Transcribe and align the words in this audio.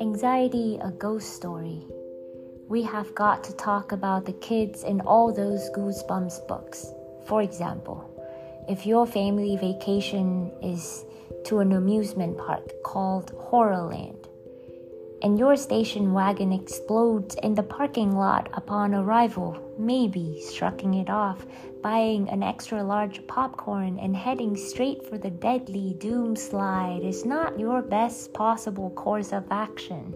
Anxiety, 0.00 0.78
a 0.82 0.90
ghost 0.90 1.34
story. 1.34 1.86
We 2.68 2.82
have 2.82 3.14
got 3.14 3.42
to 3.44 3.56
talk 3.56 3.92
about 3.92 4.24
the 4.24 4.32
kids 4.34 4.84
in 4.84 5.00
all 5.00 5.32
those 5.32 5.70
Goosebumps 5.70 6.46
books. 6.46 6.86
For 7.24 7.42
example, 7.42 8.08
if 8.68 8.86
your 8.86 9.06
family 9.06 9.56
vacation 9.56 10.52
is 10.62 11.04
to 11.46 11.58
an 11.58 11.72
amusement 11.72 12.38
park 12.38 12.82
called 12.84 13.32
Horrorland, 13.36 14.25
and 15.22 15.38
your 15.38 15.56
station 15.56 16.12
wagon 16.12 16.52
explodes 16.52 17.34
in 17.42 17.54
the 17.54 17.62
parking 17.62 18.14
lot 18.16 18.48
upon 18.52 18.94
arrival, 18.94 19.58
maybe 19.78 20.42
shrugging 20.52 20.94
it 20.94 21.08
off, 21.08 21.46
buying 21.82 22.28
an 22.28 22.42
extra 22.42 22.82
large 22.82 23.26
popcorn, 23.26 23.98
and 23.98 24.14
heading 24.14 24.56
straight 24.56 25.08
for 25.08 25.16
the 25.16 25.30
deadly 25.30 25.94
doom 25.98 26.36
slide 26.36 27.02
is 27.02 27.24
not 27.24 27.58
your 27.58 27.80
best 27.80 28.32
possible 28.34 28.90
course 28.90 29.32
of 29.32 29.44
action. 29.50 30.14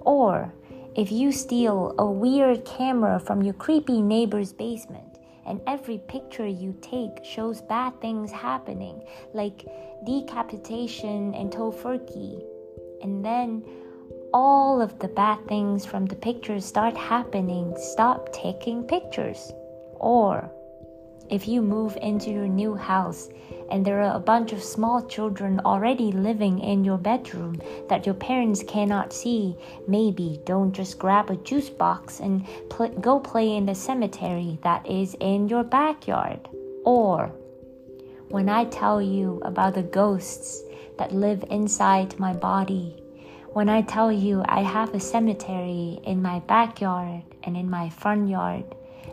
Or, 0.00 0.52
if 0.94 1.10
you 1.10 1.32
steal 1.32 1.94
a 1.98 2.06
weird 2.06 2.64
camera 2.64 3.18
from 3.18 3.42
your 3.42 3.54
creepy 3.54 4.00
neighbor's 4.00 4.52
basement, 4.52 5.18
and 5.46 5.60
every 5.66 5.98
picture 5.98 6.46
you 6.46 6.76
take 6.82 7.24
shows 7.24 7.62
bad 7.62 7.98
things 8.00 8.30
happening, 8.30 9.02
like 9.32 9.64
decapitation 10.04 11.34
and 11.34 11.50
tofurkey, 11.50 12.44
and 13.02 13.24
then 13.24 13.64
all 14.32 14.82
of 14.82 14.98
the 14.98 15.08
bad 15.08 15.46
things 15.48 15.86
from 15.86 16.06
the 16.06 16.16
pictures 16.16 16.64
start 16.64 16.96
happening, 16.96 17.74
stop 17.76 18.32
taking 18.32 18.82
pictures. 18.82 19.52
Or 20.00 20.50
if 21.30 21.46
you 21.46 21.60
move 21.62 21.96
into 22.00 22.30
your 22.30 22.48
new 22.48 22.74
house 22.74 23.28
and 23.70 23.84
there 23.84 24.02
are 24.02 24.16
a 24.16 24.20
bunch 24.20 24.52
of 24.52 24.62
small 24.62 25.02
children 25.06 25.60
already 25.64 26.10
living 26.12 26.58
in 26.58 26.84
your 26.84 26.98
bedroom 26.98 27.60
that 27.88 28.06
your 28.06 28.14
parents 28.14 28.62
cannot 28.62 29.12
see, 29.12 29.56
maybe 29.86 30.40
don't 30.44 30.72
just 30.72 30.98
grab 30.98 31.30
a 31.30 31.36
juice 31.36 31.68
box 31.68 32.20
and 32.20 32.46
pl- 32.70 32.98
go 33.00 33.20
play 33.20 33.56
in 33.56 33.66
the 33.66 33.74
cemetery 33.74 34.58
that 34.62 34.86
is 34.86 35.16
in 35.20 35.48
your 35.48 35.64
backyard. 35.64 36.48
Or 36.84 37.32
when 38.28 38.48
I 38.48 38.64
tell 38.64 39.02
you 39.02 39.40
about 39.42 39.74
the 39.74 39.82
ghosts 39.82 40.62
that 40.98 41.12
live 41.12 41.44
inside 41.50 42.18
my 42.18 42.32
body 42.32 43.02
when 43.58 43.68
I 43.68 43.82
tell 43.82 44.12
you 44.12 44.44
I 44.46 44.62
have 44.62 44.94
a 44.94 45.00
cemetery 45.00 45.98
in 46.04 46.22
my 46.22 46.38
backyard 46.38 47.24
and 47.42 47.56
in 47.56 47.68
my 47.68 47.88
front 47.88 48.28
yard 48.28 48.62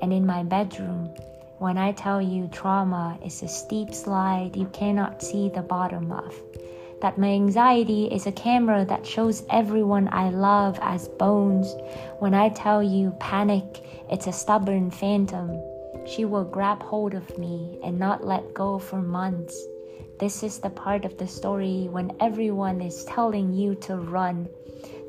and 0.00 0.12
in 0.12 0.24
my 0.24 0.44
bedroom, 0.44 1.06
when 1.58 1.76
I 1.76 1.90
tell 1.90 2.22
you 2.22 2.46
trauma 2.46 3.18
is 3.24 3.42
a 3.42 3.48
steep 3.48 3.92
slide 3.92 4.54
you 4.54 4.66
cannot 4.66 5.24
see 5.24 5.48
the 5.48 5.62
bottom 5.62 6.12
of, 6.12 6.32
that 7.02 7.18
my 7.18 7.30
anxiety 7.30 8.04
is 8.04 8.28
a 8.28 8.38
camera 8.46 8.84
that 8.84 9.04
shows 9.04 9.42
everyone 9.50 10.08
I 10.12 10.30
love 10.30 10.78
as 10.82 11.08
bones, 11.08 11.74
when 12.20 12.32
I 12.32 12.50
tell 12.50 12.80
you 12.80 13.16
panic, 13.18 13.82
it's 14.08 14.28
a 14.28 14.32
stubborn 14.32 14.92
phantom, 14.92 15.60
she 16.06 16.24
will 16.24 16.44
grab 16.44 16.80
hold 16.80 17.14
of 17.14 17.36
me 17.38 17.80
and 17.82 17.98
not 17.98 18.24
let 18.24 18.54
go 18.54 18.78
for 18.78 19.02
months. 19.02 19.60
This 20.18 20.42
is 20.42 20.58
the 20.58 20.70
part 20.70 21.04
of 21.04 21.16
the 21.16 21.28
story 21.28 21.86
when 21.88 22.16
everyone 22.18 22.80
is 22.80 23.04
telling 23.04 23.54
you 23.54 23.76
to 23.86 23.94
run. 23.94 24.48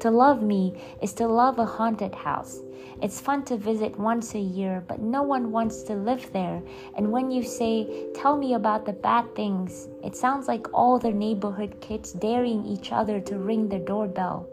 To 0.01 0.11
love 0.11 0.43
me 0.43 0.79
is 1.01 1.13
to 1.13 1.27
love 1.27 1.57
a 1.57 1.66
haunted 1.66 2.13
house. 2.13 2.59
It's 3.01 3.19
fun 3.19 3.43
to 3.45 3.57
visit 3.57 3.97
once 3.97 4.35
a 4.35 4.39
year, 4.39 4.83
but 4.88 4.99
no 4.99 5.23
one 5.23 5.51
wants 5.51 5.81
to 5.83 5.95
live 5.95 6.31
there. 6.31 6.61
And 6.95 7.11
when 7.11 7.31
you 7.31 7.41
say, 7.41 8.05
Tell 8.13 8.38
me 8.38 8.53
about 8.53 8.85
the 8.85 8.93
bad 8.93 9.33
things, 9.33 9.88
it 10.03 10.16
sounds 10.16 10.47
like 10.47 10.67
all 10.73 10.99
the 10.99 11.11
neighborhood 11.11 11.81
kids 11.81 12.13
daring 12.13 12.63
each 12.66 12.91
other 12.91 13.19
to 13.21 13.39
ring 13.39 13.67
the 13.67 13.79
doorbell. 13.79 14.47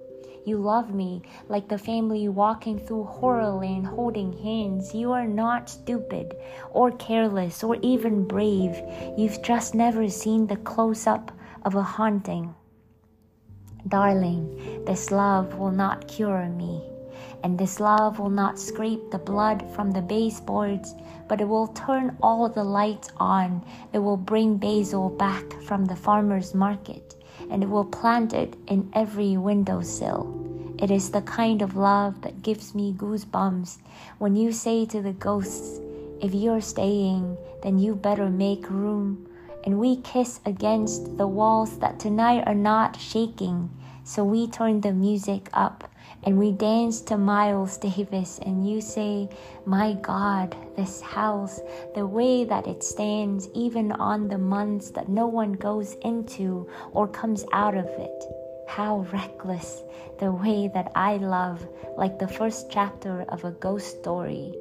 You 0.46 0.58
love 0.58 0.94
me 0.94 1.22
like 1.48 1.69
the 1.69 1.77
family 1.77 2.28
walking 2.28 2.78
through 2.78 3.09
Horrorland 3.20 3.87
holding 3.87 4.32
hands. 4.32 4.94
You 4.94 5.10
are 5.10 5.26
not 5.26 5.69
stupid 5.69 6.37
or 6.70 6.92
careless 6.92 7.64
or 7.64 7.76
even 7.82 8.28
brave. 8.28 8.81
You've 9.19 9.42
just 9.42 9.75
never 9.75 10.09
seen 10.09 10.47
the 10.47 10.56
close 10.56 11.06
up 11.06 11.32
of 11.64 11.75
a 11.75 11.82
haunting. 11.82 12.54
Darling, 13.88 14.84
this 14.84 15.10
love 15.10 15.59
will 15.59 15.72
not 15.72 16.06
cure 16.06 16.47
me. 16.47 16.81
And 17.43 17.58
this 17.58 17.81
love 17.81 18.19
will 18.19 18.31
not 18.31 18.58
scrape 18.58 19.10
the 19.10 19.19
blood 19.19 19.69
from 19.75 19.91
the 19.91 20.03
baseboards, 20.03 20.94
but 21.28 21.41
it 21.41 21.48
will 21.48 21.69
turn 21.69 22.16
all 22.22 22.48
the 22.48 22.64
lights 22.64 23.10
on. 23.16 23.64
It 23.93 23.98
will 23.98 24.16
bring 24.16 24.58
basil 24.58 25.08
back 25.10 25.60
from 25.62 25.84
the 25.84 25.97
farmer's 25.97 26.54
market 26.54 27.16
and 27.50 27.70
will 27.70 27.84
plant 27.84 28.32
it 28.32 28.56
in 28.66 28.90
every 28.92 29.36
windowsill. 29.36 30.32
It 30.78 30.90
is 30.90 31.10
the 31.10 31.22
kind 31.22 31.62
of 31.62 31.76
love 31.76 32.20
that 32.20 32.42
gives 32.42 32.74
me 32.74 32.92
goosebumps 32.92 33.78
when 34.18 34.36
you 34.36 34.52
say 34.52 34.84
to 34.86 35.00
the 35.00 35.12
ghosts, 35.12 35.80
If 36.20 36.34
you're 36.34 36.60
staying, 36.60 37.38
then 37.62 37.78
you 37.78 37.94
better 37.94 38.28
make 38.28 38.68
room. 38.68 39.26
And 39.64 39.80
we 39.80 39.96
kiss 39.96 40.40
against 40.44 41.16
the 41.16 41.26
walls 41.26 41.78
that 41.78 41.98
tonight 41.98 42.44
are 42.46 42.54
not 42.54 43.00
shaking. 43.00 43.70
So 44.06 44.22
we 44.22 44.47
turn 44.47 44.83
the 44.83 44.93
music 44.93 45.50
up 45.53 45.91
and 46.22 46.39
we 46.39 46.53
dance 46.53 47.00
to 47.03 47.19
Miles 47.19 47.77
Davis, 47.77 48.39
and 48.39 48.65
you 48.69 48.81
say, 48.81 49.28
My 49.65 49.94
God, 49.94 50.56
this 50.77 51.00
house, 51.00 51.61
the 51.97 52.06
way 52.06 52.44
that 52.44 52.69
it 52.69 52.84
stands, 52.84 53.49
even 53.53 53.91
on 53.91 54.28
the 54.28 54.39
months 54.39 54.91
that 54.91 55.09
no 55.09 55.27
one 55.27 55.55
goes 55.55 55.94
into 56.03 56.71
or 56.93 57.09
comes 57.09 57.44
out 57.53 57.77
of 57.77 57.87
it. 57.87 58.25
How 58.69 59.00
reckless, 59.12 59.83
the 60.21 60.31
way 60.31 60.71
that 60.73 60.93
I 60.94 61.17
love, 61.17 61.67
like 61.97 62.21
the 62.21 62.28
first 62.28 62.71
chapter 62.71 63.23
of 63.23 63.43
a 63.43 63.50
ghost 63.50 63.99
story, 63.99 64.55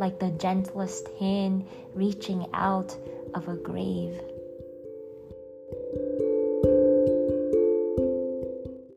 like 0.00 0.18
the 0.18 0.32
gentlest 0.32 1.06
hand 1.20 1.68
reaching 1.94 2.46
out 2.52 2.96
of 3.34 3.46
a 3.46 3.54
grave. 3.54 4.20